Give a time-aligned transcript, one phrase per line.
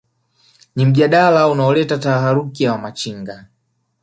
[0.75, 3.45] ni mjadala unaoleta taharuki ya Wamachinga